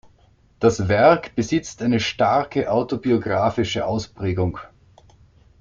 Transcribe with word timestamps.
Das 0.59 0.87
Werk 0.87 1.35
besitzt 1.35 1.83
eine 1.83 1.99
starke 1.99 2.71
autobiographische 2.71 3.85
Ausprägung. 3.85 4.57